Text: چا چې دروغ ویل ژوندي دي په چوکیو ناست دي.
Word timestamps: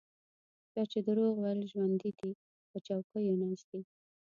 چا 0.71 0.81
چې 0.91 0.99
دروغ 1.07 1.33
ویل 1.39 1.61
ژوندي 1.71 2.11
دي 2.19 2.31
په 2.69 2.77
چوکیو 2.87 3.39
ناست 3.41 3.65
دي. 3.71 3.81